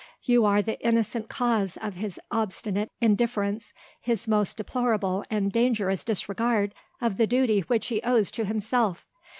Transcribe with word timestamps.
You 0.23 0.45
are 0.45 0.63
the 0.63 0.83
innocent 0.83 1.29
cause 1.29 1.77
of 1.79 1.93
his 1.93 2.19
obstinate 2.31 2.89
indifference, 3.01 3.71
his 4.01 4.27
most 4.27 4.57
deplorable 4.57 5.23
and 5.29 5.51
dangerous 5.51 6.03
disregard 6.03 6.73
of 6.99 7.17
the 7.17 7.27
duty 7.27 7.59
which 7.59 7.85
he 7.89 8.01
owes 8.01 8.31
to 8.31 8.45
himself. 8.45 9.05